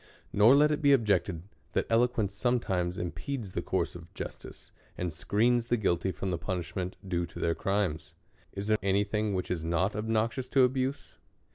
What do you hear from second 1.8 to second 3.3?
eloquence sometimes im